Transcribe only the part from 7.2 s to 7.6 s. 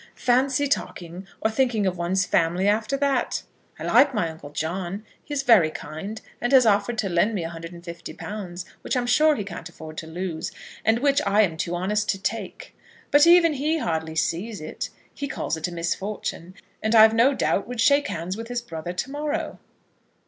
me